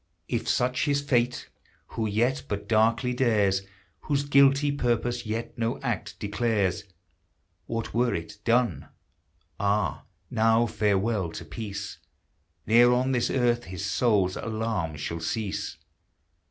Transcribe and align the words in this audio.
If 0.27 0.49
such 0.49 0.85
his 0.85 0.99
fate 0.99 1.47
who 1.89 2.11
vet 2.11 2.45
but 2.47 2.67
darkly 2.67 3.13
dares. 3.13 3.61
Whose 3.99 4.23
guilty 4.25 4.71
purpose 4.71 5.27
yet 5.27 5.55
no 5.59 5.79
act 5.81 6.19
declares, 6.19 6.85
What 7.67 7.93
were 7.93 8.15
it, 8.15 8.39
done! 8.43 8.87
Ah! 9.59 10.05
now 10.31 10.65
farewell 10.65 11.31
to 11.33 11.45
peace! 11.45 11.99
Ne'er 12.65 12.91
on 12.91 13.11
this 13.11 13.29
earth 13.29 13.65
his 13.65 13.85
soul's 13.85 14.35
alarms 14.35 14.99
shall 15.01 15.19
cease! 15.19 15.77